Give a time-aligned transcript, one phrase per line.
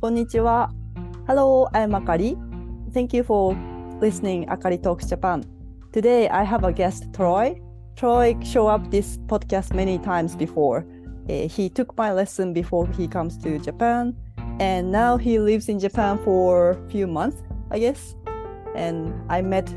[0.00, 0.70] こんにちは。
[1.26, 2.36] Hello, I'm Akari.
[2.92, 3.56] Thank you for
[4.00, 5.42] listening Akari Talks Japan.
[5.92, 7.60] Today I have a guest, Troy.
[7.96, 10.86] Troy showed up this podcast many times before.
[11.28, 14.14] Uh, he took my lesson before he comes to Japan,
[14.60, 18.14] and now he lives in Japan for a few months, I guess.
[18.76, 19.68] And I met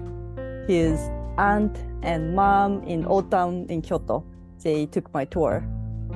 [0.68, 1.00] his
[1.38, 4.26] aunt and mom in Old Town in Kyoto.
[4.62, 5.64] They took my tour,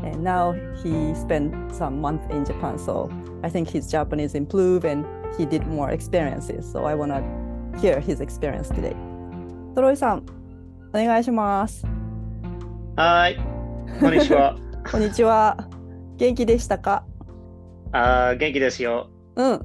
[0.03, 0.53] And now
[0.83, 2.79] he spent some month in Japan.
[2.79, 3.11] So
[3.43, 5.05] I think his Japanese improved and
[5.37, 6.71] he did more experiences.
[6.71, 8.95] So I want to hear his experience today.
[9.75, 10.27] Toroi さん、
[10.93, 11.85] お願いします。
[12.97, 13.37] はい。
[14.01, 14.57] こんにちは。
[14.91, 15.57] こんにちは。
[16.17, 17.05] 元気でしたか
[17.93, 19.11] あ、元気ですよ。
[19.37, 19.63] うん。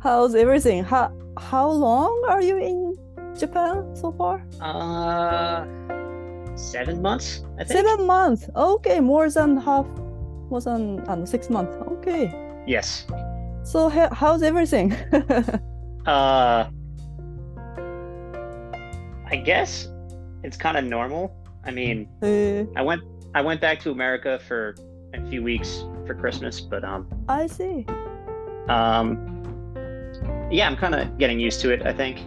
[0.00, 0.40] How's mm.
[0.42, 0.84] everything?
[0.84, 2.94] How, how long are you in
[3.36, 4.40] Japan so far?
[4.58, 6.01] あ、uh
[6.56, 7.86] seven months, I think.
[7.86, 8.48] Seven months.
[8.54, 9.86] Okay, more than half,
[10.50, 11.74] more than um, six months.
[11.98, 12.32] Okay.
[12.66, 13.06] Yes.
[13.64, 14.94] So how's everything?
[16.04, 16.68] Uh,
[19.30, 19.88] I guess
[20.42, 21.32] it's kind of normal.
[21.64, 23.02] I mean, えー I went
[23.34, 24.74] I went back to America for
[25.14, 27.86] a few weeks for Christmas, but um I see.
[28.68, 29.16] um
[30.50, 31.86] yeah, I'm kind of getting used to it.
[31.86, 32.18] I think.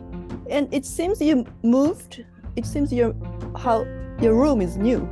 [0.49, 2.23] And it seems you moved.
[2.55, 3.13] It seems your
[3.57, 3.83] how
[4.21, 5.07] your room is new.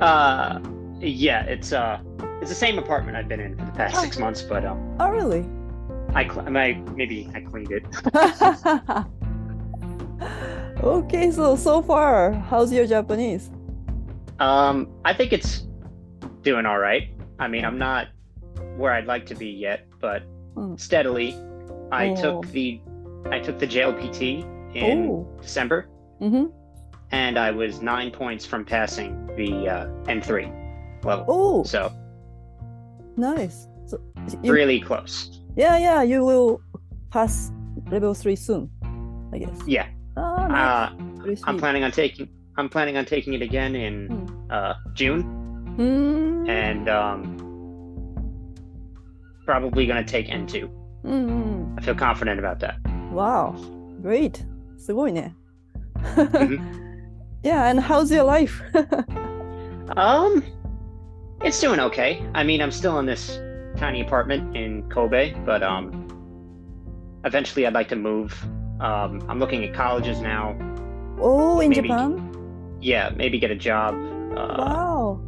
[0.00, 0.60] Uh,
[1.00, 2.00] yeah, it's uh
[2.40, 4.02] it's the same apartment I've been in for the past Oh.
[4.02, 5.44] six months, but um Oh, really?
[6.14, 6.50] I cl- I
[6.94, 7.84] maybe I cleaned it.
[10.82, 13.50] okay, so so far, how's your Japanese?
[14.38, 15.66] Um, I think it's
[16.42, 17.08] doing all right.
[17.38, 18.08] I mean, I'm not
[18.76, 20.22] where I'd like to be yet, but
[20.56, 20.78] Mm.
[20.80, 21.34] steadily.
[21.92, 22.16] I Oh.
[22.16, 22.80] took the
[23.30, 25.28] I took the JLPT in Oh.
[25.42, 25.88] December,
[26.20, 26.46] Mm-hmm
[27.10, 31.24] and I was nine points from passing the uh, N3 level.
[31.28, 31.92] Oh, so
[33.16, 33.68] nice!
[33.86, 34.00] So
[34.42, 35.40] you, really close.
[35.56, 36.02] Yeah, yeah.
[36.02, 36.60] You will
[37.10, 37.52] pass
[37.90, 38.70] level three soon,
[39.32, 39.60] I guess.
[39.66, 39.88] Yeah.
[40.16, 41.42] Oh, nice.
[41.42, 42.28] uh, I'm planning on taking.
[42.56, 44.50] I'm planning on taking it again in hmm.
[44.50, 45.22] uh, June,
[45.76, 46.48] hmm.
[46.48, 47.36] and um,
[49.44, 50.68] probably going to take N2.
[51.02, 51.78] Hmm.
[51.78, 52.78] I feel confident about that.
[53.12, 53.54] Wow,
[54.02, 54.44] great!
[54.78, 55.34] すごいね。
[55.96, 56.82] mm-hmm.
[57.42, 58.60] yeah, and how's your life?
[59.96, 60.42] Um,
[61.42, 62.20] it's doing okay.
[62.34, 63.38] I mean, I'm still in this
[63.76, 66.08] tiny apartment in Kobe, but um,
[67.24, 68.32] eventually I'd like to move.
[68.80, 70.56] Um, I'm looking at colleges now.
[71.20, 71.82] oh, in Maybe.
[71.88, 72.76] Japan?
[72.80, 73.94] Yeah, maybe get a job.
[74.36, 75.20] Uh, Wow.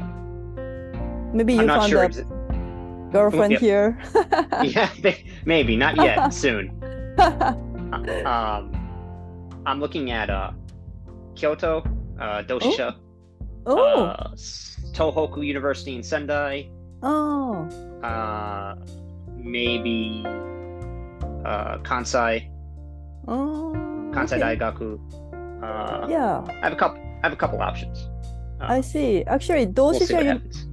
[1.33, 2.03] Maybe you found sure.
[2.03, 3.97] a Exa- girlfriend here.
[4.65, 4.91] yeah,
[5.45, 6.35] maybe not yet.
[6.35, 6.71] soon.
[8.27, 8.73] Um,
[9.67, 10.51] I'm looking at uh,
[11.37, 11.85] Kyoto,
[12.21, 12.95] uh, Doshisha,
[13.67, 14.31] oh, uh,
[14.93, 16.69] Tohoku University in Sendai.
[17.03, 17.69] oh,
[18.03, 18.75] uh,
[19.37, 20.25] maybe
[21.45, 22.49] uh, Kansai,
[23.29, 23.73] oh.
[24.15, 24.57] Kansai okay.
[24.57, 24.99] Daigaku.
[25.63, 27.01] Uh, Yeah, I have a couple.
[27.01, 28.09] I have a couple options.
[28.61, 29.25] Uh, I see.
[29.27, 30.67] Actually, we'll Doshisha, happens.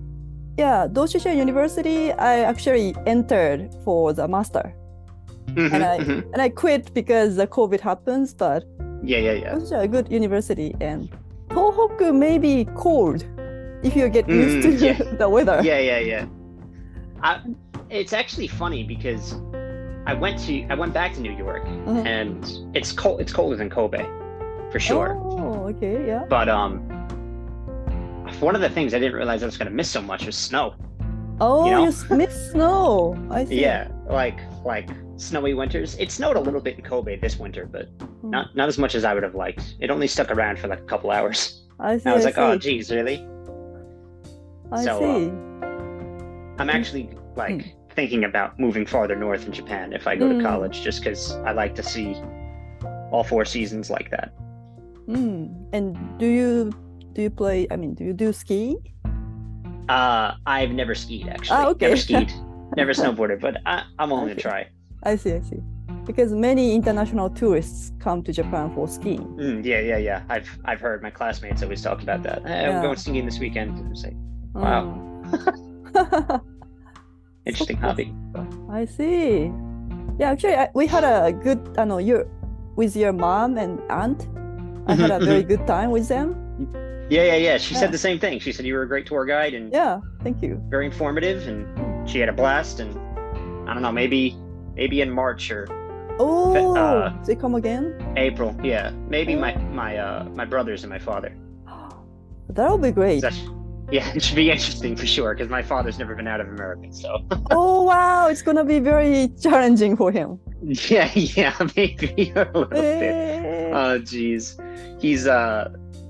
[0.58, 4.74] yeah, Doshisha University, I actually entered for the master.
[5.48, 6.24] Mhm, and I- mhm.
[6.34, 8.64] And I quit because the COVID happens, but
[9.04, 9.54] Yeah, yeah, yeah.
[9.56, 10.74] Doshisha a good university.
[10.82, 11.10] And
[11.56, 13.24] Tohoku may be cold
[13.82, 15.18] if you get used to Mm, yeah.
[15.22, 15.62] the weather.
[15.64, 16.26] Yeah, yeah, yeah.
[17.24, 17.40] I,
[17.90, 19.36] it's actually funny because
[20.06, 22.06] I went to I went back to New York Mhm.
[22.06, 23.22] and it's cold.
[23.22, 24.04] It's colder than Kobe,
[24.72, 25.16] for sure.
[25.24, 26.26] Oh, okay, yeah.
[26.30, 26.80] But um,
[28.42, 30.74] one of the things I didn't realize I was gonna miss so much was snow.
[31.40, 31.86] Oh, you, know?
[31.88, 33.16] s- miss snow.
[33.32, 33.62] I see.
[33.62, 35.96] Yeah, like like snowy winters.
[35.98, 38.30] It snowed a little bit in Kobe this winter, but Mm.
[38.32, 39.76] not not as much as I would have liked.
[39.80, 41.62] It only stuck around for like a couple hours.
[41.80, 42.10] I see.
[42.10, 42.60] I was like, oh, see.
[42.60, 43.26] geez, really?
[44.72, 45.28] I so, see.
[46.58, 46.74] I'm Mm.
[46.74, 51.00] actually like thinking about moving farther north in Japan if I go to college, just
[51.04, 52.16] because I like to see
[53.12, 54.34] all four seasons like that.
[55.08, 55.54] Mm.
[55.74, 56.72] And do you
[57.14, 57.68] do you play?
[57.72, 58.78] I mean, do you do ski?
[59.88, 61.58] Uh, I've never skied actually.
[61.58, 61.86] Ah, okay.
[61.86, 62.32] Never skied,
[62.76, 64.34] never snowboarded, but I, I'm willing Okay.
[64.36, 64.68] to try.
[65.06, 65.34] I see.
[65.34, 65.62] I see.
[66.06, 69.26] Because many international tourists come to Japan for skiing.
[69.38, 70.22] Mm, yeah, yeah, yeah.
[70.30, 72.44] I've I've heard my classmates always talk about that.
[72.46, 72.78] Hey, Yeah.
[72.78, 73.78] I'm going skiing this weekend.
[73.80, 74.16] And it's like,
[74.54, 74.84] Wow.
[75.24, 76.42] Mm.
[77.46, 78.14] interesting hobby.
[78.70, 79.52] I see.
[80.20, 81.60] Yeah, actually, I, we had a good.
[81.78, 82.30] I know you
[82.76, 84.28] with your mom and aunt.
[84.88, 85.48] I had a Mhm, very mhm.
[85.48, 86.36] good time with them.
[87.10, 87.58] Yeah, yeah, yeah.
[87.58, 87.80] She Yeah.
[87.82, 88.40] said the same thing.
[88.40, 90.62] She said you were a great tour guide and Yeah, thank you.
[90.70, 91.66] very informative, and
[92.10, 92.80] she had a blast.
[92.80, 92.94] And
[93.68, 94.36] I don't know, maybe
[94.76, 95.68] maybe in March or
[96.18, 97.94] Oh, uh, they come again.
[98.16, 98.56] April.
[98.64, 99.40] Yeah, maybe Oh.
[99.40, 101.36] my my uh my brothers and my father.
[102.50, 103.24] That'll be great.
[103.92, 106.88] Yeah, it should be interesting for sure because my father's never been out of America.
[106.92, 110.40] So oh wow, it's gonna be very challenging for him.
[110.90, 112.80] yeah, yeah, maybe a little bit.
[112.80, 113.70] Eh.
[113.72, 114.58] Oh, jeez,
[115.00, 115.70] he's uh,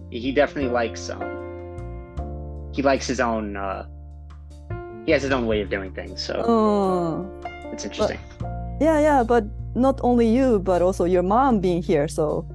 [0.10, 3.86] he definitely likes um, he likes his own uh,
[5.06, 6.24] he has his own way of doing things.
[6.24, 7.30] So Oh.
[7.74, 8.20] it's interesting
[8.81, 9.45] Yeah, yeah, but
[9.75, 12.47] not only you, but also your mom being here, so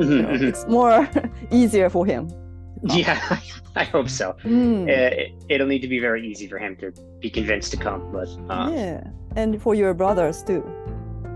[0.00, 0.48] you know, Mhm, mhm.
[0.48, 1.08] it's more
[1.50, 2.28] easier for him.
[2.84, 3.18] Yeah,
[3.74, 4.34] I hope so.
[4.44, 4.86] Mm.
[4.86, 5.10] Uh,
[5.48, 8.28] it, will need to be very easy for him to be convinced to come, but
[8.48, 9.02] uh, yeah,
[9.36, 10.62] and for your brothers too.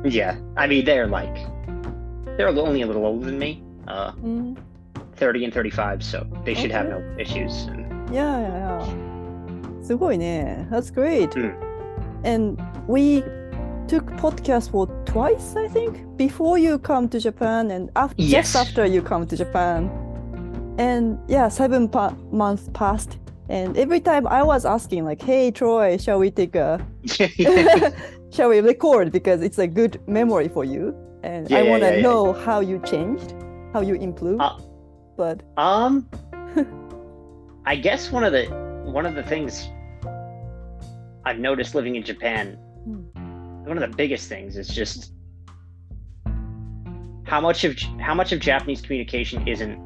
[0.05, 0.37] yeah.
[0.57, 1.35] I mean, they're like
[2.37, 4.57] they're only a little older than me, uh, Mm.
[5.17, 6.95] 30 and 35, so they should have Okay.
[6.95, 7.67] no issues.
[7.69, 7.85] And
[8.15, 9.83] Yeah, yeah, yeah.
[9.83, 10.67] すごいね.
[10.71, 11.31] That's great.
[11.35, 11.55] Mm.
[12.25, 12.57] And
[12.87, 13.25] we
[13.88, 18.54] took podcast for twice, I think, before you come to Japan and af- Yes.
[18.54, 19.90] just after you come to Japan.
[20.78, 23.18] And yeah, seven pa- months passed.
[23.50, 26.86] And every time I was asking, like, hey, Troy, shall we take a,
[28.32, 29.12] shall we record?
[29.12, 30.94] Because it's a good memory for you.
[31.24, 32.02] And Yeah, I want to yeah, yeah.
[32.02, 33.34] know how you changed,
[33.74, 34.42] how you improved.
[34.42, 34.58] Uh,
[35.16, 36.08] but Um,
[37.66, 38.46] I guess one of the
[38.86, 39.68] one of the things
[41.26, 42.58] I've noticed living in Japan,
[43.68, 45.14] one of the biggest things is just
[47.26, 49.78] how much of how much of Japanese communication isn't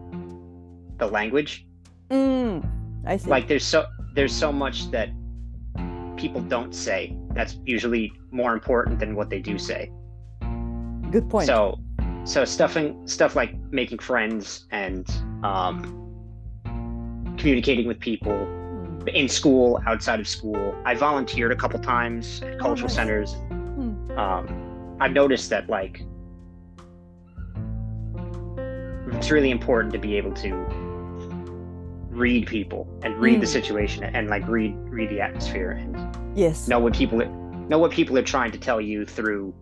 [0.97, 1.65] the language.
[2.11, 2.63] mm,
[3.05, 3.29] I see.
[3.29, 5.09] Like there's so there's so much that
[6.17, 9.91] people don't say that's usually more important than what they do say.
[11.09, 11.47] good point.
[11.47, 11.79] So,
[12.25, 15.09] so stuffing stuff like making friends and
[15.43, 15.97] um,
[17.37, 18.37] communicating with people
[19.01, 19.07] Mm.
[19.15, 20.75] in school, outside of school.
[20.85, 22.93] I volunteered a couple times at cultural nice.
[22.95, 23.35] centers.
[24.13, 24.19] Hmm.
[24.19, 26.03] Um, I've noticed that like
[29.17, 30.53] it's really important to be able to
[32.09, 33.49] read people and read the Mm.
[33.49, 35.95] situation and like read read the atmosphere and
[36.37, 36.67] Yes.
[36.67, 37.19] know what people
[37.69, 39.53] know what people are trying to tell you through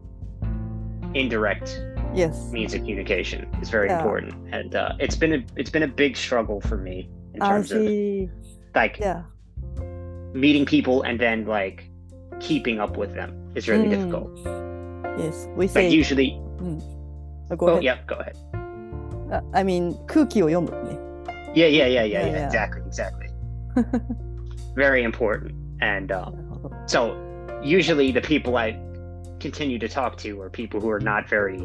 [1.13, 1.81] indirect
[2.13, 2.51] Yes.
[2.51, 3.97] means of communication is very Yeah.
[3.99, 7.71] important and uh, it's been a it's been a big struggle for me in terms
[7.71, 7.81] of
[8.75, 9.23] like Yeah.
[10.33, 11.89] meeting people and then like
[12.39, 13.90] keeping up with them is really Mm.
[13.90, 14.30] difficult
[15.18, 15.48] Yes.
[15.56, 15.84] We say.
[15.86, 16.40] like usually
[17.50, 17.82] Oh, go oh ahead.
[17.84, 18.36] yeah go ahead
[19.30, 20.98] Uh, I mean, 空気を読むね。
[21.54, 22.46] yeah yeah yeah yeah yeah, Yeah, yeah.
[22.46, 23.28] exactly exactly
[24.76, 27.14] very important and uh, なるほど so
[27.62, 28.76] usually the people i
[29.40, 31.62] continue to talk to are people who are not very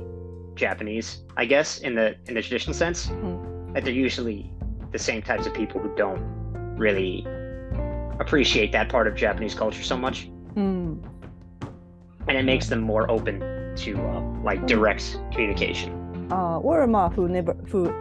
[0.56, 3.74] japanese i guess in the in the traditional sense Mm.
[3.74, 4.52] that they're usually
[4.92, 6.22] the same types of people who don't
[6.78, 7.26] really
[8.20, 11.02] appreciate that part of japanese culture so much うん。
[12.28, 13.40] and it makes them more open
[13.76, 15.92] to uh, like direct communication
[16.32, 17.92] Uh, or まあ、who never, who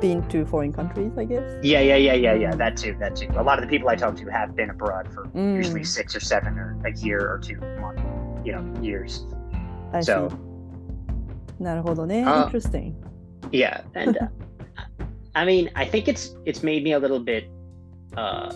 [0.00, 1.42] been to foreign countries, I guess.
[1.62, 3.94] yeah yeah yeah yeah yeah that too that too a lot of the people i
[3.94, 5.56] talk to have been abroad for Mm.
[5.56, 8.00] usually six or seven or a year or two month
[8.44, 9.26] you know years
[9.92, 10.36] I So- see.
[11.62, 12.24] なるほどね。
[12.26, 12.94] Uh, Interesting.
[13.52, 14.26] Yeah, and uh,
[15.36, 17.44] I mean, I think it's it's made me a little bit
[18.16, 18.50] uh,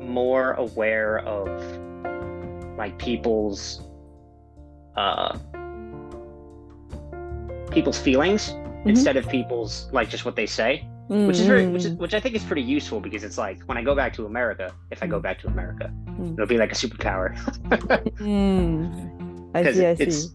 [0.00, 1.48] more aware of
[2.78, 3.80] like people's
[4.95, 5.37] uh,
[7.71, 8.53] people's feelings
[8.85, 12.19] instead of people's like just what they say, which is very which is which I
[12.19, 15.07] think is pretty useful because it's like when I go back to America, if I
[15.07, 15.23] go Mm.
[15.23, 16.33] back to America, Mm.
[16.33, 17.27] it'll be like a superpower
[18.19, 19.51] うん。
[19.53, 20.29] I see, I it's see.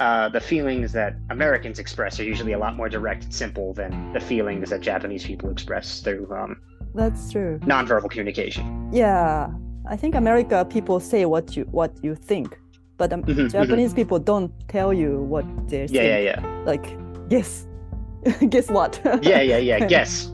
[0.00, 4.12] uh, the feelings that Americans express are usually a lot more direct and simple than
[4.12, 6.56] the feelings that Japanese people express through um,
[6.94, 7.58] That's true.
[7.64, 8.64] nonverbal communication.
[8.92, 9.48] Yeah.
[9.88, 12.58] I think America people say what you what you think,
[12.96, 13.52] but um, Mhm, mhm.
[13.52, 16.24] Japanese people don't tell you what they're Yeah, saying.
[16.26, 16.86] yeah, yeah, Like,
[17.28, 17.66] guess,
[18.48, 19.00] guess what?
[19.22, 19.86] yeah, yeah, yeah.
[19.94, 20.26] Guess,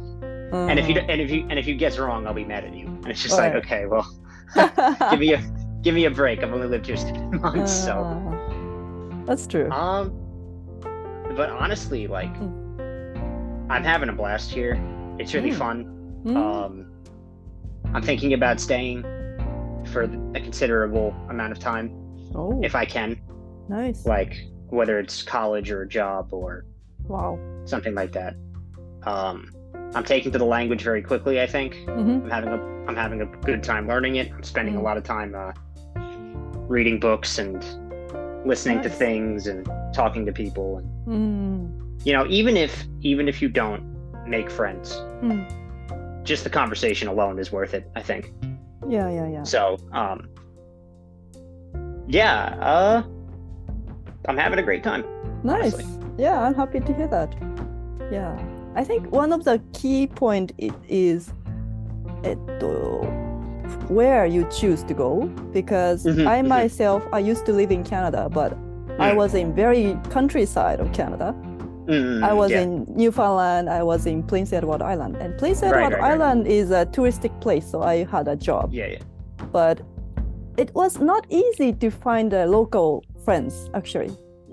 [0.52, 2.64] and if you Uh, and if you and if you guess wrong, I'll be mad
[2.64, 2.86] at you.
[2.86, 3.58] And it's just like, yeah.
[3.60, 4.06] okay, well,
[5.10, 5.40] give me a
[5.82, 6.42] give me a break.
[6.42, 9.70] I've only lived here six months, so Uh, that's true.
[9.70, 10.12] um.
[11.36, 13.70] But honestly, like, Hmm.
[13.70, 14.76] I'm having a blast here.
[15.18, 15.54] It's really Mm.
[15.64, 15.76] fun.
[16.24, 16.36] Mm.
[16.36, 16.86] Um,
[17.94, 19.02] I'm thinking about staying
[19.92, 20.02] for
[20.34, 21.88] a considerable amount of time
[22.34, 23.20] oh, if I can.
[23.68, 24.04] nice.
[24.06, 24.34] like
[24.68, 26.64] whether it's college or a job or
[27.08, 27.38] Wow.
[27.64, 28.34] something like that.
[29.04, 29.50] Um,
[29.94, 31.40] I'm taking to the language very quickly.
[31.40, 34.32] I think hmm I'm having a I'm having a good time learning it.
[34.32, 34.84] I'm spending a Mm.
[34.84, 35.52] lot of time uh,
[36.68, 37.64] reading books and
[38.46, 40.78] listening to things and talking to people.
[40.78, 42.06] And Mm.
[42.06, 43.82] you know, even if even if you don't
[44.26, 46.24] make friends, Mm.
[46.24, 47.90] just the conversation alone is worth it.
[47.94, 48.32] I think.
[48.88, 49.42] Yeah, yeah, yeah.
[49.44, 50.28] So, um,
[52.12, 53.02] yeah, uh,
[54.28, 55.04] I'm having a great time.
[55.42, 55.74] Nice.
[55.74, 55.86] Honestly.
[56.18, 57.34] Yeah, I'm happy to hear that.
[58.10, 58.38] Yeah,
[58.74, 61.32] I think one of the key point it is,
[62.22, 62.38] it,
[63.88, 66.48] where you choose to go because mm-hmm, I mm-hmm.
[66.48, 68.56] myself I used to live in Canada, but.
[68.98, 69.16] I mm.
[69.16, 71.34] was in very countryside of Canada.
[71.86, 72.60] Mm, I was yeah.
[72.60, 73.70] in Newfoundland.
[73.70, 76.52] I was in Prince Edward Island, and Prince Edward right, right, Island right.
[76.52, 78.72] is a touristic place, so I had a job.
[78.72, 78.98] Yeah, yeah.
[79.50, 79.80] But
[80.56, 84.10] it was not easy to find uh, local friends actually.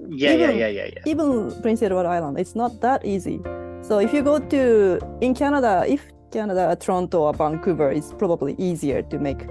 [0.10, 1.02] Yeah, yeah, Even- yeah, yeah, yeah.
[1.06, 3.40] Even Prince Edward Island, it's not that easy.
[3.82, 6.02] So if you go to in Canada, if
[6.32, 9.42] Canada, Toronto or Vancouver, it's probably easier to make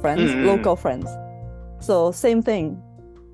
[0.00, 0.46] friends, Mm.
[0.46, 1.08] local friends.
[1.80, 2.80] So same thing.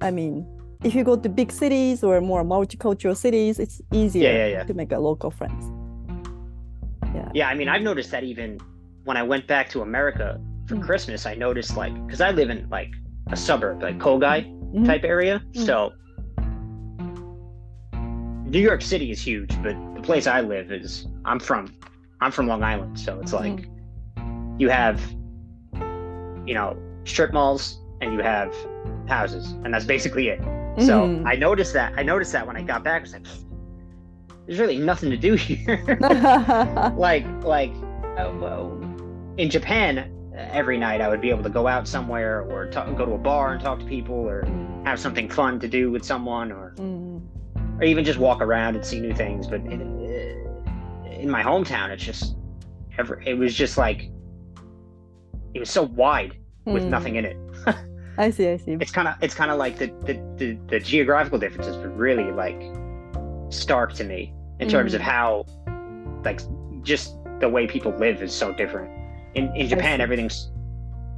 [0.00, 0.46] I mean,
[0.82, 4.64] if you go to big cities or more multicultural cities, it's easier yeah, yeah.
[4.64, 5.64] to make a local friends.
[7.14, 7.28] Yeah.
[7.34, 8.58] Yeah, I mean, I've noticed that even
[9.04, 10.82] when I went back to America for Mm.
[10.82, 12.90] Christmas, I noticed like because I live in like
[13.30, 14.86] a suburb, like Kogai Mhm.
[14.86, 15.42] type area.
[15.52, 15.66] Mm.
[15.66, 15.92] So
[18.46, 21.72] New York City is huge, but the place I live is I'm from
[22.20, 23.68] I'm from Long Island, so it's like
[24.58, 25.00] you have
[26.46, 28.54] you know strip malls and you have
[29.08, 30.40] houses, and that's basically it.
[30.78, 31.26] So Mhm.
[31.26, 33.26] I noticed that I noticed that when I got back, I was like,
[34.46, 35.96] there's really nothing to do here.
[36.96, 37.72] like like
[38.16, 38.70] well,
[39.36, 43.06] in Japan, every night I would be able to go out somewhere or talk, go
[43.06, 44.44] to a bar and talk to people or
[44.84, 47.22] have something fun to do with someone or Mm.
[47.78, 49.46] or even just walk around and see new things.
[49.46, 49.80] But in,
[51.10, 52.36] in my hometown, it's just
[52.98, 54.10] ever it was just like
[55.54, 56.88] it was so wide with Mm.
[56.90, 57.36] nothing in it.
[58.18, 58.72] I see, I see.
[58.80, 62.30] It's kind of it's kind of like the, the the the geographical differences were really
[62.32, 62.60] like
[63.50, 65.04] stark to me in terms of Mm.
[65.04, 65.44] how
[66.24, 66.40] like
[66.82, 68.90] just the way people live is so different.
[69.34, 70.50] In in Japan, everything's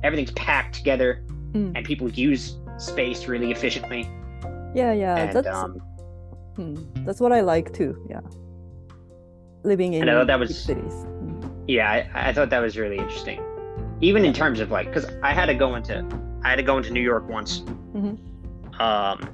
[0.02, 1.72] everything's packed together Mm.
[1.74, 4.08] and people use space really efficiently.
[4.74, 5.16] Yeah, yeah.
[5.16, 5.80] and that's um,
[6.56, 7.96] mm, that's what I like too.
[8.10, 8.20] Yeah,
[9.62, 10.92] living in know that was- cities.
[10.92, 11.50] Mm.
[11.66, 13.40] yeah, I, I thought that was really interesting.
[14.02, 16.04] Even in terms of like, because I had to go into
[16.44, 17.60] I had to go into New York once.
[17.94, 18.18] Mhm.
[18.80, 19.28] Um,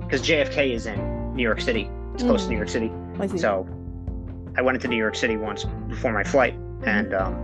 [0.00, 1.90] because JFK is in New York City.
[2.14, 2.50] It's close to Mm.
[2.52, 2.90] New York City.
[3.20, 3.26] I.
[3.26, 3.66] So
[4.56, 7.34] I went into New York City once before my flight, and um,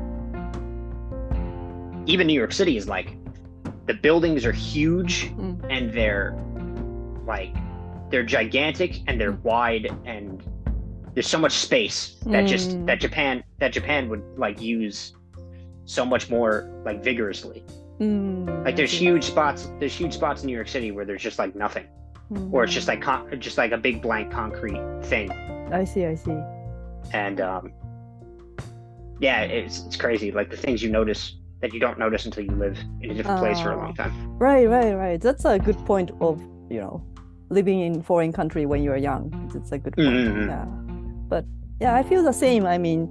[2.07, 3.17] even New York City is like
[3.87, 5.65] the buildings are huge Mm.
[5.71, 6.37] and they're
[7.27, 7.55] like
[8.11, 10.43] they're gigantic and they're wide and
[11.15, 12.87] there's so much space that just Mm.
[12.87, 15.15] that Japan that Japan would like use
[15.85, 17.65] so much more like vigorously.
[18.01, 21.39] Mm, Like there's huge spots there's huge spots in New York City where there's just
[21.39, 21.87] like nothing
[22.51, 25.31] or it's just like con- just like a big blank concrete thing.
[25.71, 26.37] I see, I see.
[27.13, 27.73] and um,
[29.21, 30.33] yeah, it's it's crazy.
[30.33, 33.39] Like the things you notice that you don't notice until you live in a different
[33.41, 34.13] place for a long time.
[34.39, 35.21] Right, right, right.
[35.21, 37.03] That's a good point of you know
[37.51, 39.33] living in foreign country when you're young.
[39.55, 40.09] It's a good point.
[40.09, 40.49] Mhm.
[40.49, 40.67] Yeah,
[41.29, 41.45] but
[41.81, 42.67] yeah, I feel the same.
[42.67, 43.09] I mean,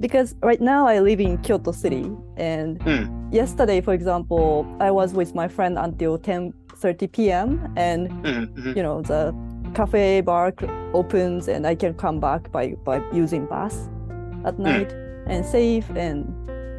[0.00, 3.32] because right now I live in Kyoto City, and Mm.
[3.32, 7.60] yesterday, for example, I was with my friend until 10:30 p.m.
[7.76, 8.76] and Mhm, mhm.
[8.76, 9.34] you know the
[9.74, 10.52] cafe bar
[10.92, 13.74] opens and I can come back by by using bus
[14.44, 14.62] at Hmm.
[14.62, 14.90] night
[15.26, 16.24] and safe and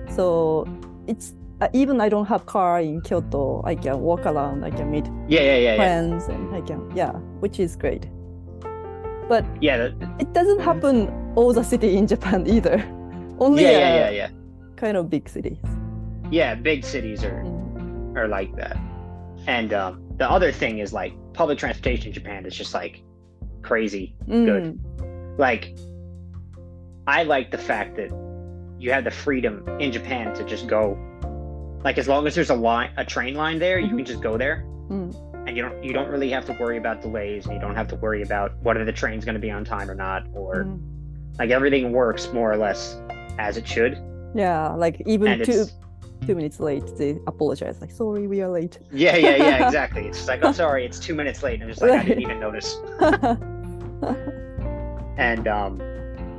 [0.09, 0.65] so
[1.07, 4.89] it's uh, even I don't have car in Kyoto I can walk around I can
[4.91, 5.75] meet Yeah, yeah, yeah, yeah.
[5.75, 8.07] friends and I can yeah which is great
[9.29, 12.83] but Yeah, the, it doesn't happen all the city in Japan either
[13.39, 14.29] only yeah, yeah, yeah, yeah.
[14.75, 15.57] kind of big cities
[16.31, 18.17] Yeah, big cities are Mm.
[18.17, 18.77] are like that.
[19.47, 23.01] And um, the other thing is like public transportation in Japan is just like
[23.61, 24.15] crazy.
[24.27, 24.63] Good.
[24.63, 25.39] Mm.
[25.39, 25.63] Like
[27.07, 28.09] I like the fact that
[28.83, 30.97] you have the freedom in Japan to just go.
[31.85, 33.95] Like as long as there's a line, a train line there, you Mhm.
[33.97, 34.65] can just go there.
[34.89, 35.15] Mm.
[35.47, 37.87] and you don't you don't really have to worry about delays and you don't have
[37.87, 40.79] to worry about whether the train's going to be on time or not or Mm.
[41.39, 42.97] like everything works more or less
[43.39, 43.97] as it should
[44.35, 45.65] yeah like even and two
[46.25, 50.27] two minutes late they apologize like sorry we are late yeah yeah yeah exactly it's
[50.29, 52.77] like oh sorry it's two minutes late and i'm just like i didn't even notice
[55.17, 55.81] and um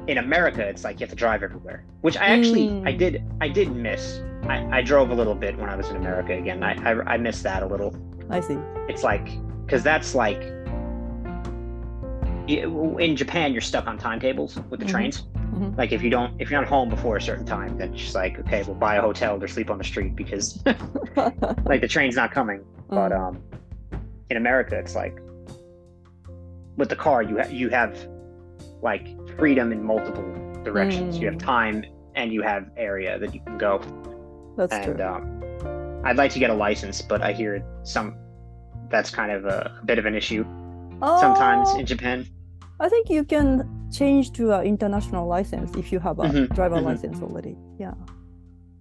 [0.06, 2.98] in america it's like you have to drive everywhere which i actually i Mm.
[2.98, 6.34] did i did miss I, I drove a little bit when i was in america
[6.36, 7.96] again i i, I missed that a little
[8.30, 8.58] I see
[8.88, 9.26] it's like
[9.64, 10.40] because that's like
[12.48, 14.90] in japan you're stuck on timetables with the Mhm.
[14.90, 15.22] trains
[15.54, 15.78] Mhm.
[15.78, 18.14] like if you don't if you're not home before a certain time then it's just
[18.14, 20.62] like okay we'll buy a hotel or sleep on the street because
[21.64, 23.28] like the train's not coming but Mm.
[23.28, 23.42] um
[24.30, 25.18] in america it's like
[26.76, 27.96] with the car you ha- you have
[28.82, 29.06] like
[29.38, 30.24] freedom in multiple
[30.64, 31.44] directions you have Mm.
[31.44, 33.80] time and you have area that you can go
[34.56, 35.04] That's and true.
[35.04, 35.42] um,
[36.04, 38.16] I'd like to get a license, but I hear some
[38.90, 40.44] that's kind of a, a bit of an issue
[41.18, 42.26] sometimes Oh, in Japan.
[42.80, 46.76] I think you can change to an international license if you have a Mhm, driver
[46.76, 46.84] mhm.
[46.84, 47.56] license already.
[47.78, 47.94] Yeah.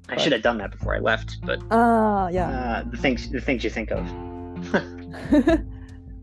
[0.10, 2.50] I should have done that before I left, but Ah, yeah.
[2.50, 4.04] uh, the things the things you think of.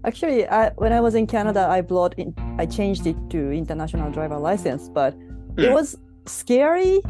[0.04, 4.10] Actually, I, when I was in Canada, I brought in, I changed it to international
[4.10, 5.14] driver license, but
[5.58, 5.74] it Hmm.
[5.74, 7.00] was scary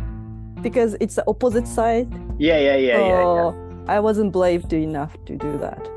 [0.63, 2.09] because it's the opposite side.
[2.39, 3.53] Yeah, yeah, yeah, yeah, yeah.
[3.89, 5.89] I wasn't brave enough to do that.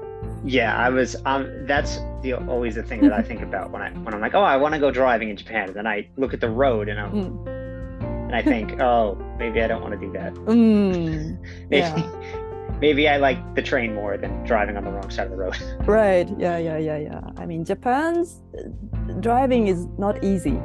[0.46, 1.16] Yeah, I was.
[1.26, 4.36] Um, that's the always the thing that I think about when I when I'm like,
[4.36, 6.90] oh, I want to go driving in Japan, and then I look at the road
[6.90, 7.48] and I am Mm.
[8.28, 10.34] and I think, oh, maybe I don't want to do that.
[10.46, 11.38] Mm,
[11.70, 11.96] Maybe Yeah.
[12.84, 15.56] Maybe I like the train more than driving on the wrong side of the road.
[16.02, 16.28] right.
[16.46, 17.22] Yeah, yeah, yeah, yeah.
[17.42, 20.58] I mean, Japan's uh, driving is not easy.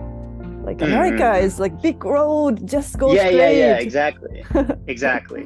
[0.69, 1.43] Like America Mhm.
[1.47, 3.37] is like big road, just go yeah, straight.
[3.43, 4.37] yeah, yeah, yeah, exactly,
[4.95, 5.43] exactly.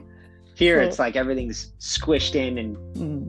[0.62, 1.58] Here So- it's like everything's
[1.94, 2.70] squished in and
[3.02, 3.22] Mm.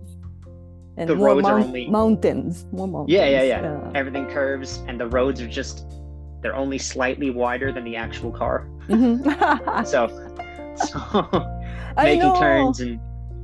[1.00, 3.12] And The roads are only- mountains, more mountains.
[3.18, 3.92] Yeah, yeah, yeah.
[4.02, 5.76] everything curves and the roads are just
[6.42, 8.56] they're only slightly wider than the actual car.
[8.88, 9.18] Mhm.
[9.94, 10.00] So
[10.88, 10.98] so
[11.98, 12.40] making know.
[12.46, 12.94] turns and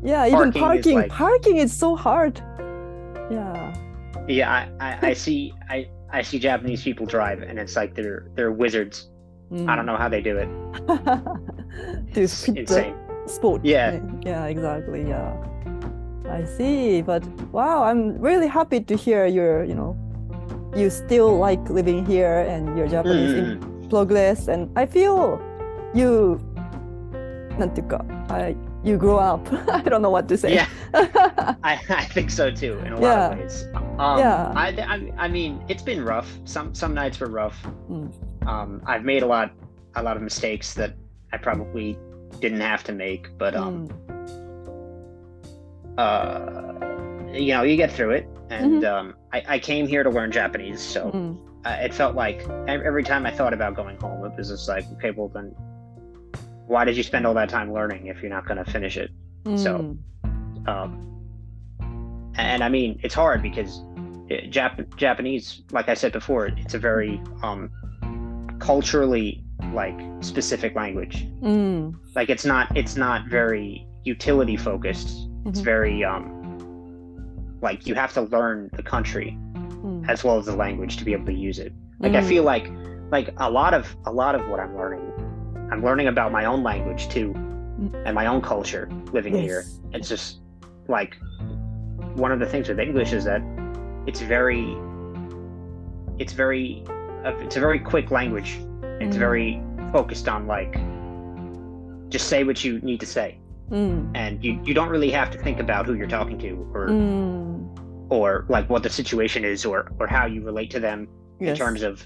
[0.03, 0.97] Yeah, even parking is parking.
[0.97, 2.41] like- Parking is so hard.
[3.31, 3.75] Yeah.
[4.29, 8.27] yeah, I, I, I see I, I see Japanese people drive and it's like they're
[8.35, 9.09] they're wizards.
[9.69, 10.49] I don't know how they do it.
[12.15, 12.95] to It's fit the insane.
[13.27, 13.65] sport.
[13.65, 14.01] Yeah.
[14.25, 15.07] Yeah, exactly.
[15.09, 15.33] Yeah.
[16.29, 17.03] I see.
[17.03, 19.97] But wow, I'm really happy to hear your, you know,
[20.75, 23.91] you still like living here and your Japanese in Mm.
[23.91, 24.49] progress.
[24.49, 25.39] And I feel
[25.95, 26.41] you,
[27.59, 29.52] なんていうか, I, you grow up.
[29.70, 30.54] I don't know what to say.
[30.54, 30.68] Yeah,
[31.64, 33.32] I, I think so too in a lot Yeah.
[33.32, 33.66] of ways.
[34.00, 34.54] Um, Yeah.
[34.56, 36.30] I, I I mean it's been rough.
[36.46, 37.62] Some some nights were rough.
[37.90, 38.12] Mm.
[38.48, 39.52] Um, I've made a lot
[39.96, 40.96] a lot of mistakes that
[41.34, 41.98] I probably
[42.40, 45.00] didn't have to make, but um, Mm.
[45.98, 48.28] uh, you know, you get through it.
[48.50, 51.38] And um, I, I came here to learn Japanese, so Mm.
[51.66, 54.86] uh, it felt like every time I thought about going home, it was just like,
[54.94, 55.54] okay, well then,
[56.70, 59.10] why did you spend all that time learning if you're not going to finish it?
[59.56, 60.68] So- Mm.
[60.68, 63.82] Um, and I mean, it's hard because
[64.30, 67.72] it, Jap- Japanese, like I said before, it's a very um,
[68.60, 71.26] culturally like specific language.
[71.42, 71.96] Mm.
[72.16, 75.10] Like it's not it's not very utility focused.
[75.48, 75.64] It's Mhm.
[75.74, 76.24] very um,
[77.62, 80.08] like you have to learn the country Mm.
[80.08, 81.74] as well as the language to be able to use it.
[82.00, 82.28] Like I Mm.
[82.28, 82.70] feel like
[83.12, 85.02] like a lot of a lot of what I'm learning,
[85.72, 87.34] I'm learning about my own language too,
[88.06, 89.66] and my own culture living here.
[89.94, 90.40] It's just
[90.88, 91.16] like
[92.16, 93.42] one of the things with English is that
[94.08, 94.76] it's very
[96.18, 96.84] it's very
[97.26, 98.58] uh, it's a very quick language.
[99.00, 99.20] It's Mm.
[99.20, 99.62] very
[99.94, 100.74] focused on like
[102.10, 103.40] just say what you need to say,
[103.72, 104.12] Mm.
[104.16, 108.12] and you you don't really have to think about who you're talking to or Mm.
[108.12, 111.08] or like what the situation is or or how you relate to them
[111.40, 112.06] in terms of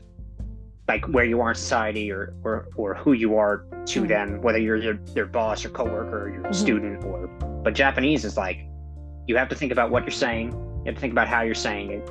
[0.87, 4.07] like where you are in society or or, or who you are to Mm.
[4.07, 6.55] them whether you're their, their boss or coworker or your Mhm.
[6.55, 7.27] student or
[7.63, 8.59] but japanese is like
[9.27, 11.55] you have to think about what you're saying you have to think about how you're
[11.55, 12.09] saying it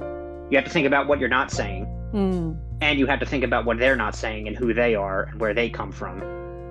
[0.50, 2.56] you have to think about what you're not saying Mm.
[2.82, 5.40] and you have to think about what they're not saying and who they are and
[5.40, 6.20] where they come from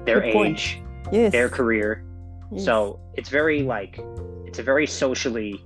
[0.05, 1.31] their Good age Yes.
[1.31, 2.03] their career
[2.51, 2.63] yes.
[2.65, 3.99] so it's very like
[4.45, 5.63] it's a very socially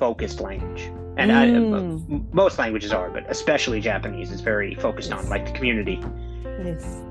[0.00, 2.32] focused language and uh, mm.
[2.32, 5.18] Most languages are but especially japanese is very focused yes.
[5.18, 6.00] on like the community
[6.64, 7.02] yes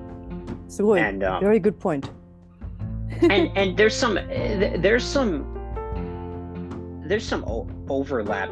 [0.68, 2.10] so and, um, very good point
[3.22, 5.32] and and eh, there's some there's some
[7.06, 7.44] there's some
[7.90, 8.50] overlap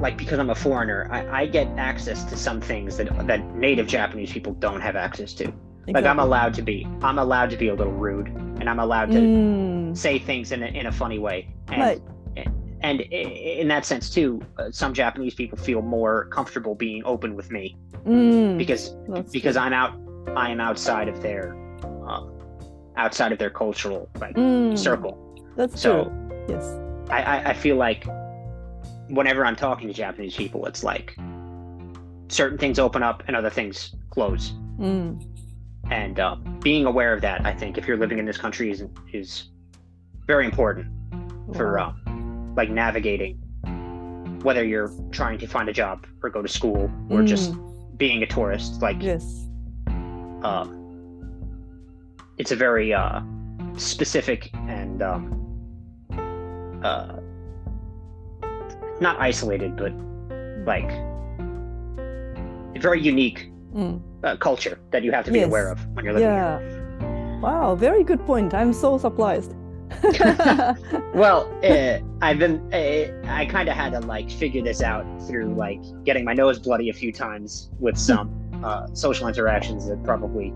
[0.00, 3.86] like because i'm a foreigner I, I get access to some things that that native
[3.86, 5.92] japanese people don't have access to exactly.
[5.92, 9.10] like i'm allowed to be i'm allowed to be a little rude and i'm allowed
[9.10, 9.96] to mm.
[9.96, 12.02] say things in a, in a funny way and, right.
[12.36, 12.63] and
[13.00, 17.50] i- in that sense too, uh, some Japanese people feel more comfortable being open with
[17.50, 18.58] me Mm.
[18.58, 18.90] because
[19.32, 19.62] because true.
[19.64, 19.92] I'm out
[20.36, 21.54] I am outside of their
[22.06, 22.30] um,
[22.96, 24.76] outside of their cultural like Mm.
[24.78, 25.18] circle.
[25.56, 26.12] That's So true.
[26.48, 26.64] Yes.
[27.10, 28.04] I, I I feel like
[29.08, 31.14] whenever I'm talking to Japanese people, it's like
[32.28, 34.52] certain things open up and other things close.
[34.78, 35.22] Mm.
[35.90, 38.84] And uh, being aware of that, I think, if you're living in this country, is
[39.12, 39.50] is
[40.26, 40.86] very important
[41.54, 41.94] for Wow.
[42.03, 42.03] uh,
[42.56, 43.38] like navigating
[44.42, 47.96] whether you're trying to find a job or go to school or just Mm.
[47.98, 49.24] being a tourist like Yes.
[50.42, 50.66] uh,
[52.36, 53.20] it's a very uh,
[53.76, 55.22] specific and um,
[56.82, 57.16] uh,
[59.00, 59.92] not isolated but
[60.66, 60.90] like
[62.80, 64.00] very unique Mm.
[64.22, 65.48] uh, culture that you have to be Yes.
[65.48, 67.40] aware of when you're living here Yeah.
[67.40, 67.74] Wow.
[67.74, 68.54] Very good point.
[68.54, 69.52] I'm so surprised.
[71.14, 75.54] Well, uh, I've been, uh, I kind of had to like figure this out through
[75.54, 78.32] like getting my nose bloody a few times with some
[78.64, 80.52] uh, social interactions that probably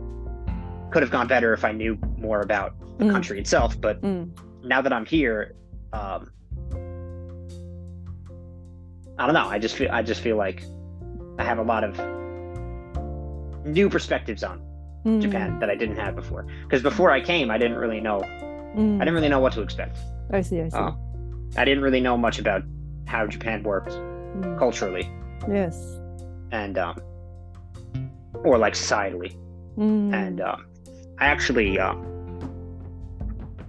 [0.91, 3.13] could have gone better if I knew more about the Mm.
[3.13, 3.81] country itself.
[3.81, 4.31] But Mm.
[4.65, 5.55] now that I'm here,
[5.93, 6.31] um,
[9.19, 9.49] I don't know.
[9.49, 10.65] I just feel I just feel like
[11.39, 11.97] I have a lot of
[13.65, 14.61] new perspectives on
[15.05, 15.21] Mm.
[15.21, 16.45] Japan that I didn't have before.
[16.65, 18.21] Because before I came, I didn't really know.
[18.77, 18.97] Mm.
[18.97, 19.99] I didn't really know what to expect.
[20.33, 20.61] I see.
[20.61, 20.77] I see.
[20.77, 20.93] Uh,
[21.57, 22.63] I didn't really know much about
[23.07, 24.59] how Japan works Mm.
[24.59, 25.11] culturally
[25.49, 25.99] Yes.
[26.53, 27.01] and um,
[28.45, 29.35] or like societally.
[29.79, 30.13] Mm.
[30.15, 30.67] And um,
[31.19, 32.05] I actually um,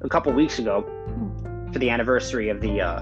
[0.01, 1.71] a couple weeks ago, Hmm.
[1.71, 3.01] for the anniversary of the uh,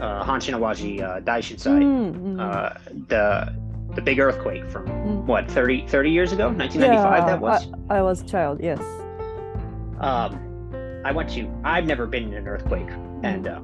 [0.00, 2.40] uh, Hanshin-Awaji uh, Daishinsai, Mm, mm.
[2.40, 2.70] uh,
[3.08, 3.54] the
[3.94, 5.24] the big earthquake from Mm.
[5.26, 7.26] what 30, 30 years ago, 1995.
[7.26, 7.66] that was.
[7.90, 8.60] I, I was child.
[8.62, 8.80] Yes.
[10.00, 10.38] um,
[11.04, 11.50] I went to.
[11.64, 12.88] I've never been in an earthquake,
[13.22, 13.60] and uh,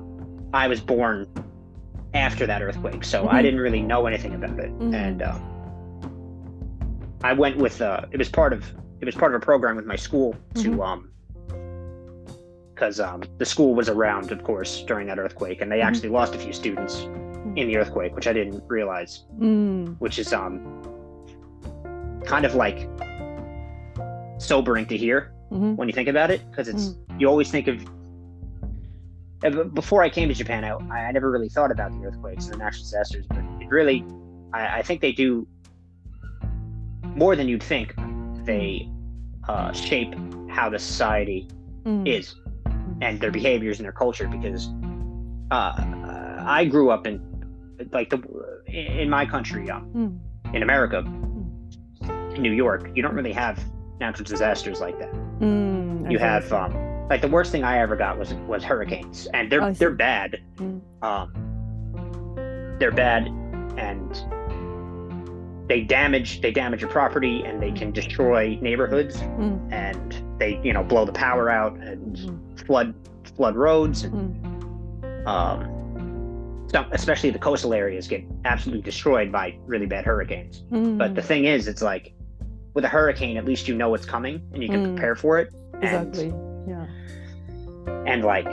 [0.54, 1.26] I was born
[2.14, 3.42] after that earthquake, so I Mhm.
[3.42, 4.72] didn't really know anything about it.
[4.78, 4.94] Mhm.
[4.94, 5.38] And uh,
[7.22, 7.80] I went with.
[7.82, 8.64] Uh, it was part of.
[9.00, 10.86] It was part of a program with my school to Mhm.
[10.86, 11.10] um.
[12.74, 15.84] Because um, the school was around, of course, during that earthquake, and they Mhm.
[15.84, 17.04] actually lost a few students
[17.56, 19.24] in the earthquake, which I didn't realize.
[19.40, 19.96] Mm.
[19.98, 20.60] Which is um,
[22.26, 22.86] kind of like
[24.38, 25.76] sobering to hear Mhm.
[25.76, 27.84] when you think about it because it's you always think of
[29.44, 32.60] uh, before I came to Japan I, I never really thought about the earthquakes and
[32.60, 34.04] the natural disasters but it really
[34.52, 35.46] I, I think they do
[37.14, 37.94] more than you'd think
[38.44, 38.86] they
[39.48, 40.14] uh, shape
[40.48, 41.48] how the society
[41.86, 42.08] Mm.
[42.08, 42.34] is
[43.00, 44.68] and their behaviors and their culture because
[45.52, 45.72] uh,
[46.44, 47.20] I grew up in
[47.92, 48.20] like the
[48.66, 50.54] in my country um, Mm.
[50.56, 51.04] in America
[52.34, 53.64] in New York you don't really have
[54.00, 56.10] natural disasters like that Mm.
[56.10, 56.72] You I have um
[57.08, 59.78] like the worst thing I ever got was was hurricanes, and they're see.
[59.78, 60.40] they're bad.
[60.56, 60.80] Mm.
[61.02, 63.26] Um, they're bad,
[63.78, 69.72] and they damage they damage your property, and they can destroy neighborhoods, Mm.
[69.72, 72.66] and they you know blow the power out and Mm.
[72.66, 72.94] flood
[73.36, 74.34] flood roads, and
[75.02, 75.26] Mm.
[75.26, 80.64] um, some, especially the coastal areas get absolutely destroyed by really bad hurricanes.
[80.70, 81.24] But the Mm.
[81.24, 82.12] thing is, it's like
[82.74, 84.92] with a hurricane, at least you know it's coming and you can Mm.
[84.94, 85.50] prepare for it.
[85.82, 86.32] and- exactly.
[86.66, 86.86] Yeah.
[88.06, 88.48] and like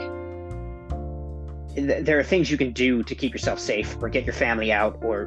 [1.74, 4.72] th- there are things you can do to keep yourself safe or get your family
[4.72, 5.26] out or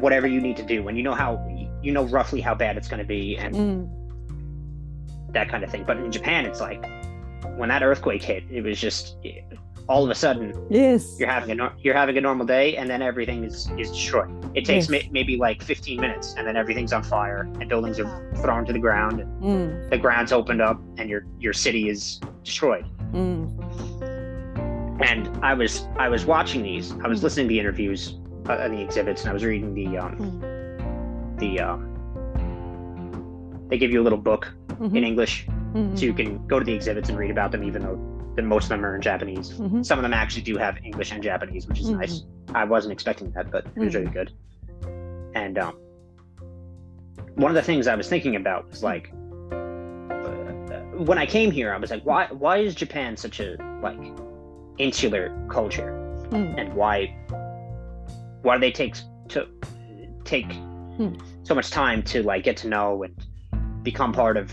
[0.00, 1.38] whatever you need to do when you know how
[1.82, 5.32] you know roughly how bad it's going to be and Mm.
[5.32, 6.84] that kind of thing but in japan it's like
[7.56, 9.16] when that earthquake hit it was just
[9.90, 11.16] all of a sudden Yes.
[11.18, 14.30] you're having a nor- you're having a normal day and then everything is is destroyed
[14.54, 15.04] it takes Yes.
[15.06, 18.72] ma- maybe like 15 minutes and then everything's on fire and buildings are thrown to
[18.72, 19.90] the ground and Mm.
[19.90, 23.50] the ground's opened up and your your city is destroyed Mm.
[25.10, 26.92] and I was I was watching these.
[27.04, 27.24] I was Mm.
[27.24, 28.00] listening to the interviews
[28.48, 30.14] uh, and the exhibits, and I was reading the um,
[31.38, 31.80] the um,
[33.68, 35.04] they give you a little book in Mhm.
[35.12, 35.98] English, Mhm.
[35.98, 37.98] so you can go to the exhibits and read about them, even though
[38.42, 39.52] the most of them are in Japanese.
[39.52, 39.84] Mhm.
[39.84, 41.98] Some of them actually do have English and Japanese, which is Mhm.
[41.98, 42.22] nice.
[42.54, 44.32] I wasn't expecting that, but it was really good.
[45.34, 45.74] And um,
[47.36, 49.12] one of the things I was thinking about was like
[51.06, 53.98] when I came here, I was like, why why is Japan such a like
[54.78, 55.90] insular culture,
[56.30, 56.54] Mm.
[56.58, 57.14] and why
[58.42, 58.96] why do they take
[59.28, 59.46] to
[60.24, 60.52] take
[60.96, 61.14] Hmm.
[61.44, 63.14] so much time to like get to know and
[63.82, 64.50] become part of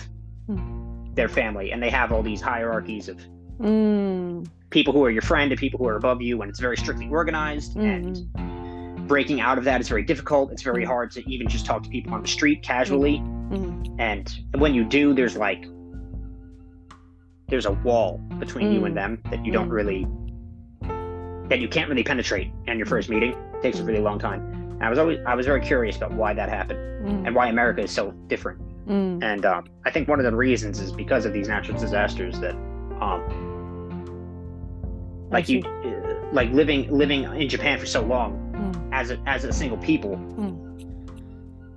[0.47, 1.13] Hmm.
[1.13, 3.17] their family, and they have all these hierarchies of
[3.59, 4.47] Mm.
[4.69, 7.07] people who are your friend and people who are above you, and it's very strictly
[7.09, 9.07] organized and Mm.
[9.07, 10.51] breaking out of that is very difficult.
[10.51, 10.87] It's very Mm.
[10.87, 13.19] hard to even just talk to people on the street casually.
[13.49, 13.95] Mm.
[13.97, 15.65] And when you do, there's like
[17.49, 18.85] there's a wall between you Mm.
[18.87, 19.73] and them that you don't Mm.
[19.79, 20.07] really
[21.49, 23.31] that you can't really penetrate in your first meeting.
[23.31, 23.87] It takes a Mm.
[23.87, 24.41] really long time.
[24.73, 27.27] And I was always I was very curious about why that happened Mm.
[27.27, 28.59] and why America is so different.
[28.85, 29.23] Mm.
[29.23, 32.55] And um, I think one of the reasons is because of these natural disasters that
[32.99, 33.21] um,
[35.31, 35.61] like you
[36.31, 38.89] like living living in Japan for so long Mm.
[38.91, 40.15] as a as a single people,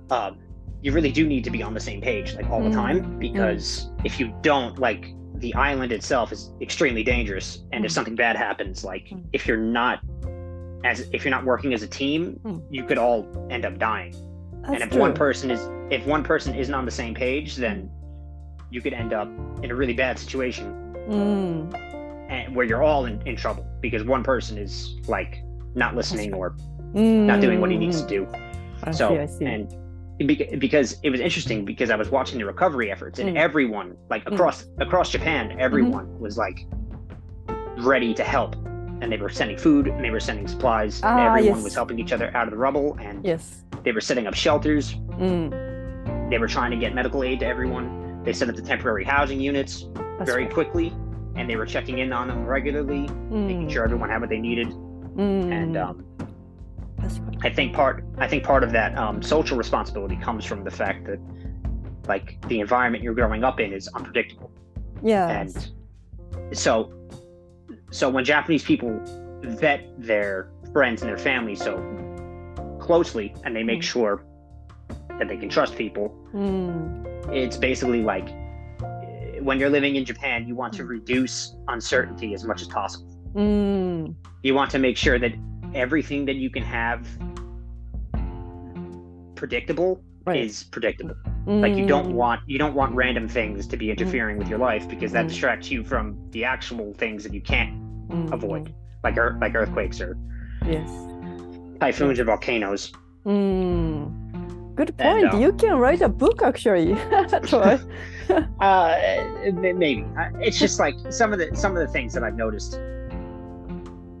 [0.09, 0.37] um,
[0.81, 3.19] you really do need to be on the same page like all the Mm, time
[3.19, 7.95] because if you don't, like the island itself is extremely dangerous, and if Mm.
[7.95, 9.23] something bad happens, like Mm.
[9.33, 9.99] if you're not
[10.83, 12.61] as if you're not working as a team, Mm.
[12.71, 14.13] you could all end up dying.
[14.61, 15.01] That's and if true.
[15.01, 15.61] one person is
[15.91, 17.89] if one person isn't on the same page, then
[18.71, 19.27] you could end up
[19.63, 20.73] in a really bad situation
[21.09, 21.90] Mm.
[22.31, 25.43] And where you're all in, in trouble because one person is like
[25.75, 26.55] not listening or
[26.93, 27.25] Mm.
[27.25, 28.27] not doing what he needs to do.
[28.83, 29.37] I so see.
[29.37, 29.45] See.
[29.45, 29.73] and
[30.59, 33.39] because it was interesting because I was watching the recovery efforts and Mm.
[33.39, 34.33] everyone like Mm.
[34.33, 36.65] across across Japan everyone was like
[37.77, 38.55] ready to help
[39.01, 41.63] and they were sending food and they were sending supplies and Ah, everyone yes.
[41.63, 43.63] was helping each other out of the rubble and yes.
[43.83, 46.29] they were setting up shelters Mm.
[46.29, 49.39] they were trying to get medical aid to everyone they set up the temporary housing
[49.39, 49.87] units
[50.19, 50.53] That's very right.
[50.53, 50.93] quickly,
[51.35, 53.31] and they were checking in on them regularly, mm.
[53.31, 53.69] making hmm.
[53.69, 54.67] sure everyone had what they needed.
[54.67, 55.51] Mm.
[55.51, 55.81] And hmm.
[55.81, 56.05] um,
[57.43, 61.05] I think part I think part of that um, social responsibility comes from the fact
[61.05, 61.19] that
[62.07, 64.51] like the environment you're growing up in is unpredictable.
[65.03, 65.27] Yeah.
[65.29, 65.71] And
[66.51, 66.93] so
[67.91, 68.99] so when Japanese people
[69.41, 71.75] vet their friends and their family so
[72.79, 73.83] closely and they make mm.
[73.83, 74.25] sure
[75.17, 77.05] that they can trust people, hmm.
[77.31, 78.27] it's basically like
[79.41, 80.89] when you're living in Japan, you want to hmm.
[80.89, 83.07] reduce uncertainty as much as possible.
[83.33, 84.15] Mm.
[84.43, 85.33] You want to make sure that
[85.73, 87.07] everything that you can have
[89.35, 90.41] predictable right.
[90.41, 91.15] is predictable.
[91.45, 91.61] Mm.
[91.61, 92.13] Like you don't hmm.
[92.13, 93.91] want you don't want random things to be hmm.
[93.91, 94.39] interfering mm.
[94.39, 97.73] with your life because that distracts you from the actual things that you can't
[98.31, 98.73] avoid,
[99.03, 100.17] like er- like earthquakes or
[100.65, 100.89] yes.
[101.79, 102.19] typhoons yes.
[102.19, 102.91] or volcanoes.
[103.25, 104.20] Mm.
[104.81, 105.25] Good uh, point.
[105.25, 106.93] And, um, you can write a book, actually.
[108.59, 108.97] uh,
[109.53, 110.05] maybe
[110.39, 112.79] it's just like some of the some of the things that I've noticed.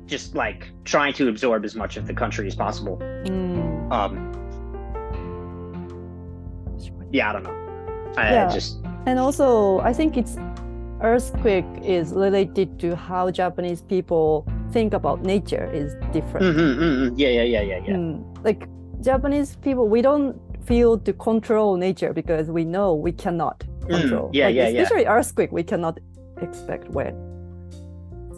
[0.05, 2.97] Just like trying to absorb as much of the country as possible.
[3.25, 3.91] Mm.
[3.91, 4.13] Um,
[7.11, 8.13] yeah, I don't know.
[8.17, 8.47] I, yeah.
[8.47, 10.37] I just and also I think it's
[11.01, 16.45] earthquake is related to how Japanese people think about nature is different.
[16.45, 17.15] Mm-hmm, mm-hmm.
[17.17, 17.95] Yeah, yeah, yeah, yeah, yeah.
[17.95, 18.45] Mm.
[18.45, 18.67] Like
[19.01, 24.29] Japanese people, we don't feel to control nature because we know we cannot Mm, control.
[24.33, 24.81] yeah, like, yeah, yeah.
[24.81, 25.99] especially earthquake, we cannot
[26.41, 27.13] expect when.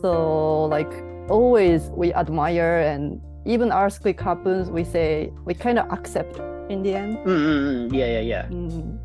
[0.01, 0.91] So like
[1.29, 6.93] always we admire and even earthquake happens, we say we kind of accept in the
[6.95, 7.17] end.
[7.17, 7.93] Mm, mm, mm.
[7.93, 8.45] Yeah, yeah, yeah.
[8.47, 8.97] Mm.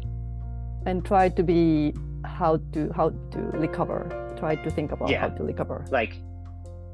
[0.87, 1.93] And try to be
[2.25, 4.09] how to how to recover.
[4.39, 5.21] Try to think about Yeah.
[5.21, 5.85] how to recover.
[5.91, 6.15] Like,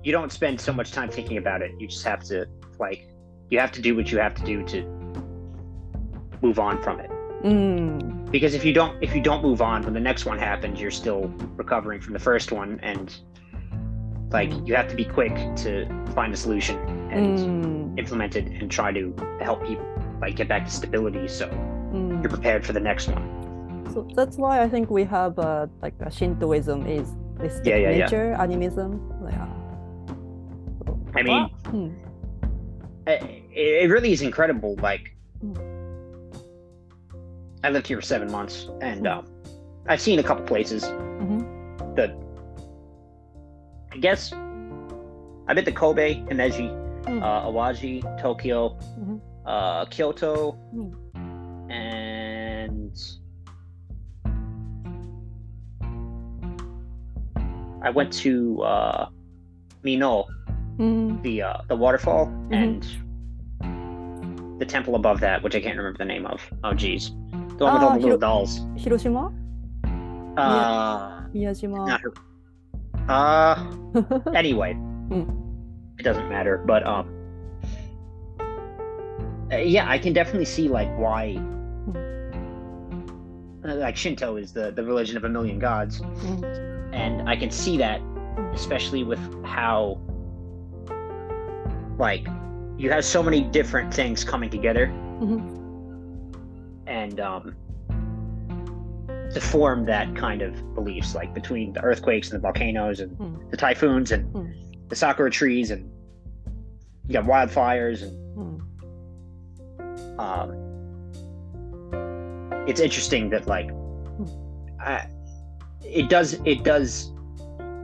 [0.02, 1.70] you don't spend so much time thinking about it.
[1.78, 2.46] You just have to
[2.78, 3.08] like,
[3.50, 4.78] you have to do what you have to do to
[6.42, 7.10] move on from it.
[7.42, 8.30] Mm.
[8.30, 10.90] Because if you don't, if you don't move on when the next one happens, you're
[10.90, 13.14] still recovering from the first one, and
[14.32, 16.76] like you have to be quick to find a solution
[17.12, 17.98] and Mm.
[17.98, 19.84] implement it and try to help people
[20.20, 22.20] like get back to stability so Mm.
[22.22, 23.22] you're prepared for the next one.
[23.92, 27.90] So that's why I think we have uh, like a Shintoism is respect Yeah, yeah,
[27.90, 28.04] yeah.
[28.04, 29.00] nature, animism.
[29.30, 29.46] Yeah.
[30.86, 31.90] So- I mean, Hmm.
[33.06, 34.74] it, it really is incredible.
[34.82, 35.13] Like, Mm.
[37.64, 39.18] I lived here for seven months, and Mm.
[39.18, 39.26] um,
[39.88, 41.96] I've seen a couple places Mhm.
[41.96, 42.10] that
[43.92, 44.32] I guess
[45.46, 46.68] I've been to Kobe, Himeji,
[47.06, 47.22] Mm.
[47.22, 49.20] uh, Awaji, Tokyo, Mhm.
[49.46, 50.92] uh, Kyoto, Mm.
[51.70, 52.92] and
[57.82, 59.08] I went to uh,
[59.82, 60.26] Mino,
[60.76, 61.22] Mm.
[61.22, 62.52] the uh, the waterfall, Mhm.
[62.52, 62.86] and
[64.60, 66.42] the temple above that, which I can't remember the name of.
[66.62, 67.12] Oh, geez,
[67.58, 68.60] the one with Ah, the little dolls.
[68.76, 69.32] Hiroshima?
[70.36, 71.86] Uh, Miyajima?
[71.86, 72.12] not her.
[73.08, 73.56] Uh,
[74.34, 74.76] anyway,
[75.98, 76.58] it doesn't matter.
[76.66, 77.06] But um,
[79.52, 81.36] uh, yeah, I can definitely see like why.
[83.64, 86.90] uh, Like Shinto is the the religion of a million gods, Mm.
[86.94, 88.00] and I can see that,
[88.52, 89.98] especially with how,
[91.98, 92.26] like,
[92.76, 94.88] you have so many different things coming together,
[95.20, 95.40] Mhm.
[97.04, 97.54] And um,
[99.32, 103.50] to form that kind of beliefs, like between the earthquakes and the volcanoes and Mm.
[103.50, 104.88] the typhoons and Mm.
[104.88, 105.90] the sakura trees and
[107.06, 108.60] you got wildfires and Mm.
[110.18, 110.48] um,
[112.66, 113.70] it's interesting that like
[114.80, 115.06] I,
[115.84, 117.10] it does it does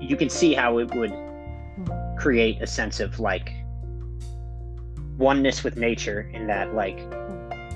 [0.01, 1.13] you can see how it would
[2.19, 3.53] create a sense of like
[5.19, 6.99] oneness with nature in that like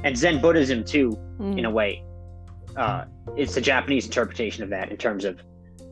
[0.04, 1.58] and zen buddhism too Mm.
[1.58, 2.04] in a way
[2.76, 3.04] uh
[3.36, 5.40] it's the japanese interpretation of that in terms of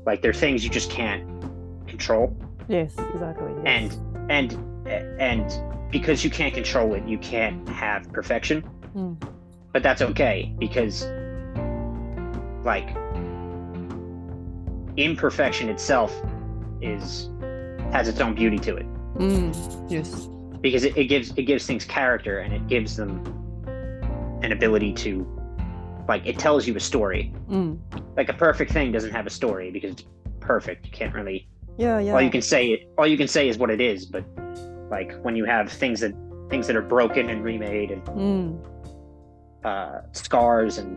[0.07, 1.25] like there are things you just can't
[1.89, 2.37] control
[2.69, 3.51] Yes, exactly.
[3.65, 3.97] Yes.
[4.31, 8.63] and and and because you can't control it you can't have perfection
[8.95, 9.17] Mm.
[9.73, 11.05] but that's okay because
[12.65, 12.89] like
[14.97, 16.15] imperfection itself
[16.81, 17.31] is
[17.93, 19.91] has its own beauty to it Mm.
[19.91, 20.29] Yes.
[20.63, 23.23] because it, it gives it gives things character and it gives them
[24.43, 25.27] an ability to
[26.09, 27.79] like it tells you a story Mm.
[28.17, 30.05] like a perfect thing doesn't have a story because it's
[30.41, 32.13] perfect you can't really Yeah, yeah.
[32.15, 34.25] all you can say it all you can say is what it is but
[34.91, 36.13] like when you have things that
[36.51, 38.59] things that are broken and remade and Mm.
[39.65, 40.97] uh, scars and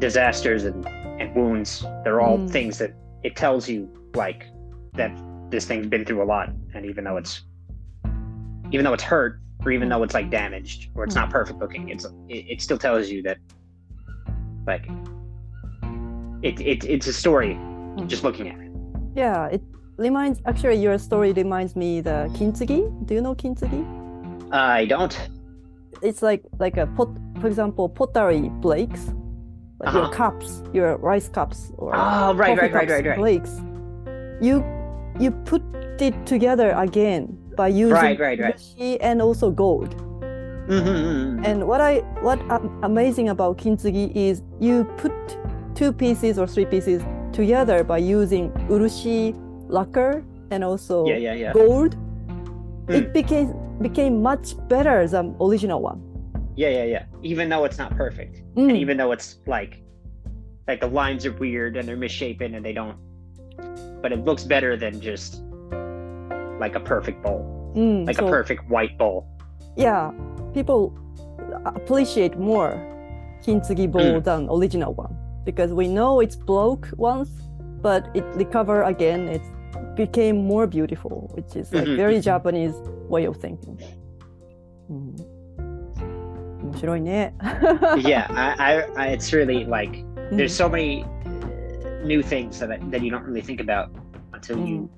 [0.00, 0.86] disasters and,
[1.20, 2.50] and wounds they're all Mm.
[2.50, 4.46] things that it tells you like
[4.94, 5.12] that
[5.50, 7.42] this thing's been through a lot and even though it's
[8.72, 10.42] even though it's hurt or even though it's like mm-hmm.
[10.42, 11.38] damaged or it's not mm-hmm.
[11.38, 13.38] perfect looking it's it, it still tells you that
[14.66, 14.86] like
[16.44, 18.06] it, it it's a story mm-hmm.
[18.06, 18.70] just looking at it.
[19.16, 19.62] Yeah, it
[19.96, 23.06] reminds actually your story reminds me the kintsugi.
[23.06, 23.82] Do you know kintsugi?
[24.52, 25.16] I don't.
[26.02, 27.08] It's like like a pot
[27.40, 29.12] for example pottery flakes.
[29.80, 30.12] Like your Uh-huh.
[30.12, 33.16] cups, your rice cups or Oh, right, right, right, right, right.
[33.16, 33.60] flakes.
[34.40, 34.62] You
[35.18, 35.62] you put
[36.00, 38.56] it together again by using Right, right, right.
[38.56, 39.94] urushi and also gold.
[40.68, 41.44] Mm-hmm.
[41.44, 42.40] And what I what
[42.82, 45.12] amazing about kintsugi is you put
[45.74, 49.34] two pieces or three pieces together by using urushi
[49.68, 51.52] lacquer and also Yeah, yeah, yeah.
[51.52, 51.96] gold.
[52.86, 52.94] Mm.
[52.94, 56.00] It became became much better than original one.
[56.56, 57.04] Yeah, yeah, yeah.
[57.22, 59.82] Even though it's not perfect, Mm, and even though it's like,
[60.68, 62.96] like the lines are weird and they're misshapen and they don't,
[64.00, 65.42] but it looks better than just
[66.63, 67.41] like a perfect bowl,
[67.75, 69.25] mm, like so, a perfect white bowl.
[69.75, 70.11] Yeah,
[70.53, 70.93] people
[71.65, 72.73] appreciate more
[73.45, 74.23] kintsugi bowl Mm.
[74.23, 77.29] than original one because we know it's broke once,
[77.81, 79.27] but it recover again.
[79.29, 79.41] It
[79.95, 82.23] became more beautiful, which is like Mhm, very mhm.
[82.23, 82.75] Japanese
[83.09, 83.77] way of thinking.
[84.89, 85.15] うん
[86.71, 87.33] 面白いね。
[87.97, 92.69] yeah, I, I, I, it's really like うん there's so many uh, new things that
[92.71, 93.89] I, that you don't really think about
[94.33, 94.89] until you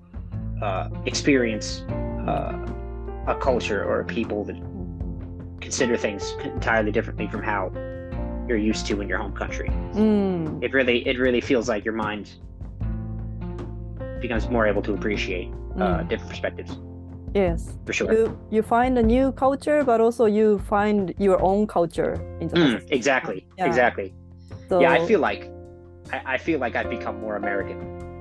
[0.62, 1.82] uh, experience
[2.26, 2.56] uh,
[3.26, 4.56] a culture or a people that
[5.60, 7.70] consider things entirely differently from how
[8.48, 9.68] you're used to in your home country.
[9.94, 10.60] うん。
[10.62, 12.28] It really it really feels like your mind
[14.20, 16.08] becomes more able to appreciate uh, Mm.
[16.08, 16.78] different perspectives
[17.34, 17.76] Yes.
[17.84, 18.12] for sure.
[18.12, 22.56] You you find a new culture, but also you find your own culture in the
[22.56, 23.66] Mm, exactly, Yeah.
[23.66, 24.14] exactly.
[24.68, 25.50] So, Yeah, I feel like
[26.12, 27.78] I, I feel like I've become more American.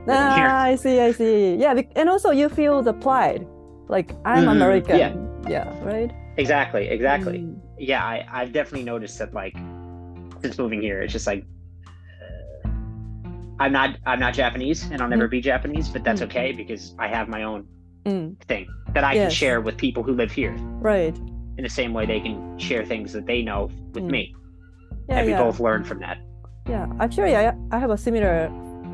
[0.08, 0.48] Ah, here.
[0.50, 1.56] I see, I see.
[1.56, 3.46] Yeah, and also you feel the pride,
[3.88, 4.98] like I'm Mhm, American.
[4.98, 5.14] yeah.
[5.50, 6.12] Yeah, right.
[6.38, 7.40] Exactly, exactly.
[7.40, 9.54] Mm, Yeah, I, I've definitely noticed that like
[10.42, 11.44] since moving here, it's just like
[11.86, 12.60] uh,
[13.60, 16.26] I'm not I'm not Japanese and I'll never be Japanese, but that's Mm.
[16.28, 17.66] okay because I have my own
[18.06, 21.16] mm, thing that I can share with people who live here right.
[21.58, 24.12] in the same way they can share things that they know with Mm.
[24.12, 24.36] me.
[25.10, 26.18] Yeah, and we yeah, both learn from that.
[26.68, 26.88] yeah.
[27.00, 28.50] Actually, I I have a similar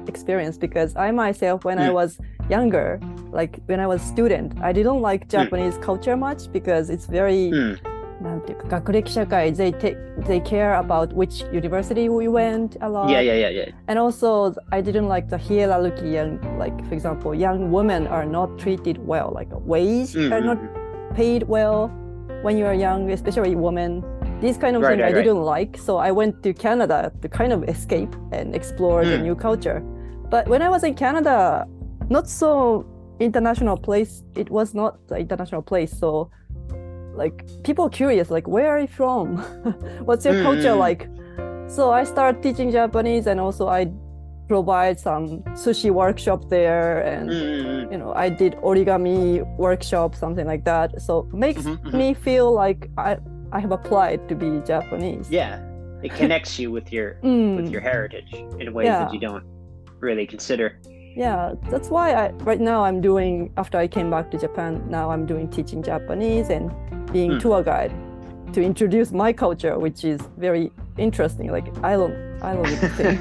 [0.06, 1.94] experience because I myself, when I Mm.
[1.94, 3.00] was younger,
[3.32, 7.78] like when I was student, I didn't like Japanese culture much because it's very うん。
[8.22, 9.94] なんていうか学歴社会 they take
[10.26, 13.72] they care about which university we went a lot Yeah, yeah, yeah, yeah.
[13.88, 18.56] and also I didn't like the hierarchy and like for example young women are not
[18.56, 21.14] treated well like wage are not Mhm.
[21.14, 21.90] paid well
[22.42, 24.02] when you are young especially women
[24.41, 25.23] these kind of Right, things right, I right.
[25.23, 29.23] didn't like so I went to Canada to kind of escape and explore the Mm.
[29.27, 29.79] new culture
[30.33, 31.65] but when I was in Canada
[32.09, 32.85] not so
[33.19, 36.29] international place it was not the international place so
[37.13, 39.37] like people curious like where are you from
[40.07, 40.85] what's your culture Mm.
[40.87, 41.01] like
[41.67, 43.81] so i started teaching japanese and also i
[44.47, 45.23] provide some
[45.63, 47.91] sushi workshop there and Mhm.
[47.91, 49.21] you know i did origami
[49.57, 51.13] workshop something like that so
[51.45, 51.93] makes Mhm, mhm.
[51.99, 53.11] me feel like i
[53.51, 55.59] i have applied to be japanese Yeah,
[56.03, 59.03] it connects you with your Mm, with your heritage in ways Yeah.
[59.05, 59.43] that you don't
[59.99, 60.67] really consider.
[61.15, 65.05] yeah that's why i right now i'm doing after i came back to japan now
[65.11, 66.71] i'm doing teaching japanese and
[67.11, 67.39] being Hmm.
[67.43, 67.93] tour guide
[68.53, 73.17] to introduce my culture which is very interesting like island island thing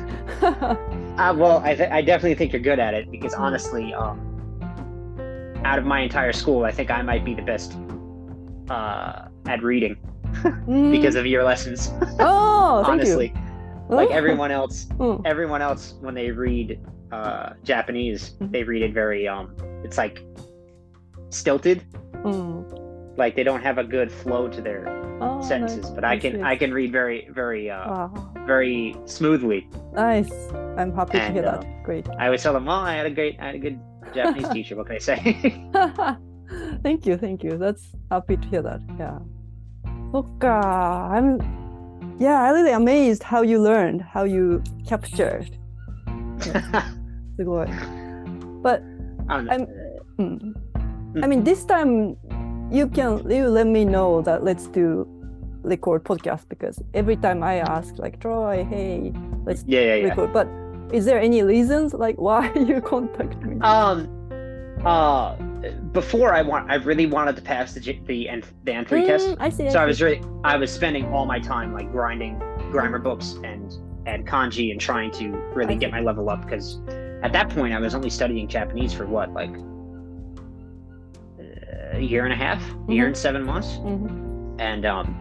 [1.21, 3.41] Uh, well, I, th- I definitely think you're good at it because Mm.
[3.47, 4.17] honestly, um,
[5.71, 7.77] out of my entire school, I think I might be the best
[8.71, 10.10] uh, at reading Mm.
[10.93, 11.91] Because of your lessons.
[12.21, 13.35] oh thank honestly,
[13.89, 15.23] like everyone else, Mm.
[15.25, 16.79] everyone else when they read
[17.13, 18.53] uh, Japanese, Mhm.
[18.53, 20.23] they read it very um, it's like
[21.31, 21.85] stilted.
[22.25, 23.17] Mm.
[23.17, 24.89] Like they don't have a good flow to their
[25.23, 25.85] Oh, sentences.
[25.85, 25.91] nice.
[25.91, 26.43] But I can.
[26.43, 28.33] I can read very very uh, Wow.
[28.47, 29.69] very smoothly.
[29.93, 30.33] Nice.
[30.79, 31.83] I'm happy to hear uh, that.
[31.85, 32.09] Great.
[32.19, 33.79] I always tell them, well, I had a great I had a good
[34.15, 34.77] Japanese teacher.
[34.77, 35.19] What can I say?
[36.83, 37.59] thank you, thank you.
[37.59, 38.81] That's happy to hear that.
[38.99, 39.19] Yeah.
[40.13, 41.39] Look, uh, I'm
[42.19, 45.57] yeah, I'm really amazed how you learned, how you captured.
[47.39, 47.71] the.
[48.63, 48.83] But
[49.29, 49.67] I'm,
[51.23, 52.17] I mean, this time
[52.71, 55.07] you can you let me know that let's do
[55.63, 59.13] record podcast because every time I ask like Troy, hey,
[59.45, 60.09] let's yeah, yeah, yeah.
[60.09, 60.33] record.
[60.33, 60.49] But
[60.93, 63.61] is there any reasons like why you contact me?
[63.61, 64.09] Um,
[64.85, 65.37] uh
[65.93, 69.29] before I want, I really wanted to pass the the N the N three test.
[69.29, 69.71] Mm, I see.
[69.71, 69.87] So I see.
[69.89, 72.39] was really, I was spending all my time like grinding
[72.71, 73.73] grammar books and
[74.07, 76.79] and kanji and trying to really I get my level up because
[77.23, 79.55] at that point I was only studying Japanese for what like
[81.39, 83.09] uh, a year and a half, a year Mhm.
[83.09, 84.57] and seven months, Mhm.
[84.61, 85.15] and um,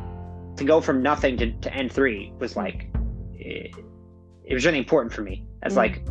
[0.55, 2.87] to go from nothing to, to N three was like.
[3.41, 3.73] It,
[4.43, 5.77] it was really important for me as Mm.
[5.77, 6.05] like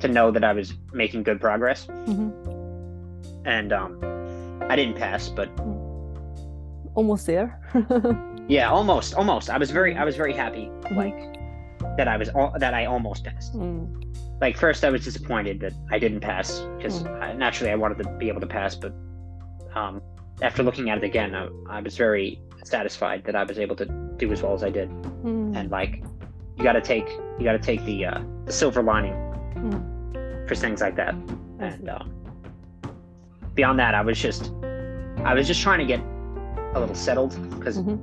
[0.00, 1.86] to know that I was making good progress.
[3.46, 3.98] And um,
[4.68, 5.48] I didn't pass, but
[6.94, 7.60] Almost there.
[8.48, 9.50] yeah, almost, almost.
[9.50, 10.96] I was very, I was very happy, Mhm.
[10.96, 13.54] like that I was al- that I almost passed.
[13.54, 14.02] Mm.
[14.40, 17.36] Like first, I was disappointed that I didn't pass because Mm.
[17.36, 18.92] naturally I wanted to be able to pass, but
[19.74, 20.00] um,
[20.40, 23.84] after looking at it again, I, I was very satisfied that I was able to
[24.16, 24.88] do as well as I did.
[25.22, 25.54] Mm.
[25.54, 26.02] And like,
[26.56, 27.06] you got to take,
[27.38, 29.14] you got to take the uh, the silver lining
[30.48, 31.14] for things like that.
[31.60, 32.10] And um,
[33.56, 34.52] beyond that, I was just,
[35.24, 36.00] I was just trying to get
[36.74, 37.98] a little settled because, Mhm.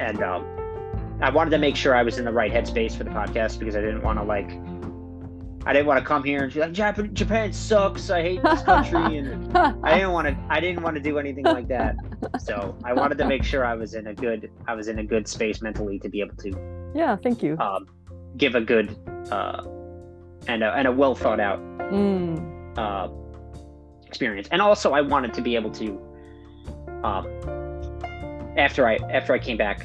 [0.00, 0.44] and um,
[1.20, 3.76] I wanted to make sure I was in the right headspace for the podcast because
[3.76, 4.50] I didn't want to like,
[5.66, 8.10] I didn't want to come here and be like, Japan, Japan sucks.
[8.10, 11.44] I hate this country, and I didn't want to, I didn't want to do anything
[11.44, 11.96] like that.
[12.40, 15.04] So I wanted to make sure I was in a good, I was in a
[15.04, 17.56] good space mentally to be able to yeah, thank you.
[17.58, 17.86] um,
[18.36, 18.94] give a good
[19.30, 19.62] uh,
[20.48, 21.60] and a, and a well thought out
[21.92, 22.76] Mm.
[22.78, 23.08] uh,
[24.14, 24.46] experience.
[24.52, 25.86] And also, I wanted to be able to,
[27.02, 27.24] um,
[28.56, 29.78] after I after I came back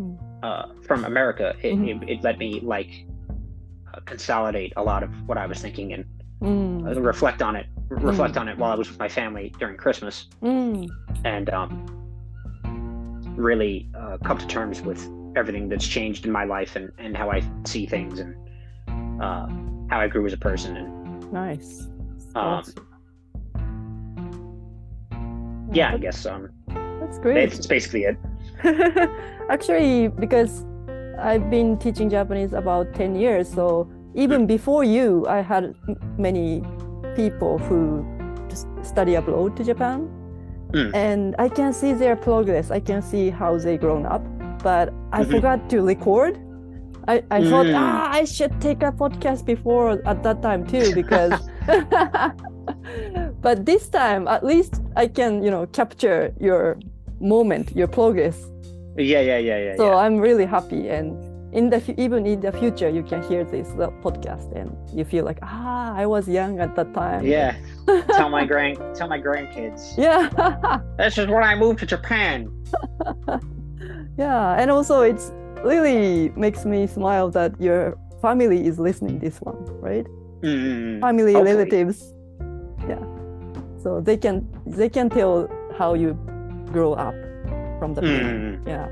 [0.00, 0.18] Mm.
[0.42, 2.02] uh, from America, it, Mhm.
[2.02, 2.90] it, it let me like
[3.94, 6.04] uh, consolidate a lot of what I was thinking and
[6.42, 6.86] Mm.
[6.86, 7.66] uh, reflect on it.
[7.88, 10.88] Reflect on it while I was with my family during Christmas, Mm.
[11.24, 11.70] and um,
[13.36, 15.00] really uh, come to terms with
[15.36, 18.34] everything that's changed in my life and, and how I see things and
[19.22, 19.46] uh,
[19.90, 20.76] how I grew as a person.
[20.76, 21.88] And Nice.
[22.34, 22.62] um,
[25.72, 26.48] yeah, I guess um,
[27.00, 27.50] That's great.
[27.50, 28.16] that's basically it.
[29.50, 30.64] Actually, because
[31.18, 35.74] I've been teaching Japanese about 10 years, so even before you, I had
[36.18, 36.62] many
[37.16, 38.04] people who
[38.48, 40.08] just study abroad to Japan.
[40.72, 40.94] Mm.
[40.94, 42.70] And I can see their progress.
[42.70, 44.22] I can see how they grown up.
[44.62, 45.30] But I Mhm.
[45.30, 46.38] forgot to record.
[47.08, 47.74] I, I thought, Mm.
[47.78, 51.32] ah, I should take a podcast before at that time too, because
[53.40, 56.76] but this time at least I can, you know, capture your
[57.20, 58.36] moment, your progress.
[58.96, 59.76] Yeah, yeah, yeah, yeah.
[59.76, 59.96] So yeah.
[60.02, 61.14] I'm really happy, and
[61.54, 63.68] in the even in the future, you can hear this
[64.02, 67.24] podcast, and you feel like, ah, I was young at that time.
[67.24, 67.54] yeah.
[68.18, 69.96] tell my grand, tell my grandkids.
[69.96, 70.28] yeah,
[70.98, 72.50] This is when I moved to Japan.
[74.18, 75.30] yeah, and also it's
[75.62, 80.06] really makes me smile that your family is listening this one, right?
[80.42, 81.00] Mm.
[81.00, 81.54] Family, Hopefully.
[81.54, 82.12] relatives,
[82.88, 83.17] yeah.
[83.82, 85.48] So they can they can tell
[85.78, 86.14] how you
[86.72, 87.14] grow up
[87.78, 88.58] from the beginning.
[88.64, 88.66] Mm.
[88.66, 88.88] Yeah.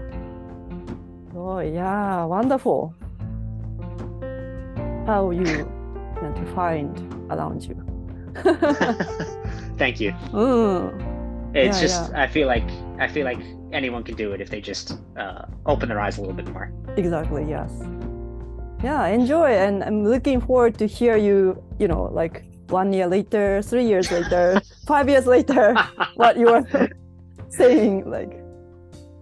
[1.36, 2.94] Oh yeah, wonderful.
[5.06, 5.44] How you
[6.18, 6.90] can to find
[7.30, 7.76] around you.
[9.78, 10.12] Thank you.
[10.32, 10.90] Mm,
[11.54, 12.68] It's Yeah, just I feel like
[12.98, 13.38] I feel like
[13.72, 16.70] anyone can do it if they just uh, open their eyes a little bit more.
[16.96, 17.70] exactly, yes.
[18.84, 23.62] Yeah, enjoy and I'm looking forward to hear you, you know, like one year later,
[23.62, 25.74] three years later, five years later,
[26.14, 26.64] what you are
[27.48, 28.42] saying, like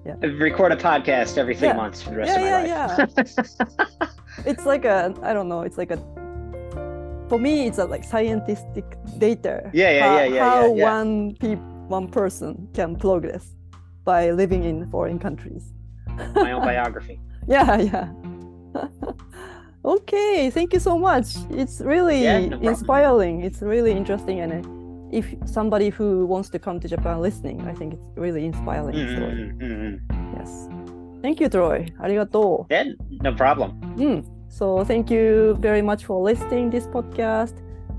[0.07, 0.17] yeah.
[0.21, 1.77] Record a podcast every three Yeah.
[1.77, 3.11] months for the rest Yeah, of my life.
[3.17, 4.05] Yeah,
[4.45, 5.97] it's like a I don't know, it's like a
[7.29, 8.85] for me it's a like scientific
[9.19, 9.71] data.
[9.73, 13.47] Yeah, yeah, how, yeah, yeah, How one peop, one person can progress
[14.05, 15.73] by living in foreign countries.
[16.35, 17.19] my own biography.
[17.49, 18.09] Yeah, yeah.
[19.84, 21.38] okay, thank you so much.
[21.52, 22.70] It's really Yeah, no problem.
[22.70, 23.42] inspiring.
[23.44, 24.70] It's really interesting and uh,
[25.12, 29.34] if somebody who wants to come to Japan listening, I think it's really inspiring story.
[29.34, 30.38] Mm, mm, mm.
[30.38, 30.70] Yes.
[31.22, 31.92] Thank you, Troy.
[32.00, 32.74] ありがとう。
[32.74, 33.72] Yeah, no problem.
[33.98, 34.24] Mm.
[34.50, 37.56] So thank you very much for listening this podcast.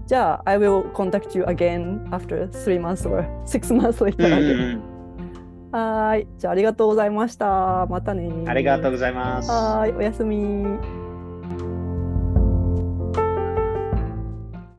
[0.06, 4.16] じゃあ、I will contact you again after three months or six months later.
[4.16, 4.80] Mm,
[5.72, 6.26] はーい。
[6.38, 7.86] じゃあ、ありがとうございました。
[7.88, 8.30] またね。
[8.46, 9.50] ありがとうございます。
[9.50, 9.96] はーい。
[9.96, 11.03] おやすみ。